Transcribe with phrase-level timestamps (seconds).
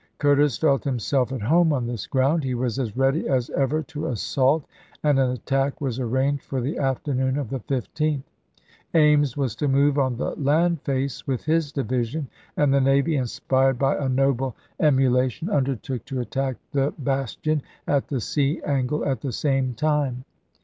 [0.17, 4.07] Curtis felt himself at home on this ground; he was as ready as ever to
[4.07, 4.65] assault,
[5.03, 8.23] and an attack was arranged for the afternoon of Jan., 1865.
[8.23, 8.99] the 15th.
[8.99, 12.27] Ames was to move on the land face with his division,
[12.57, 18.19] and the navy, inspired by a noble emulation, undertook to attack the bastion at the
[18.19, 20.25] sea angle at the same time.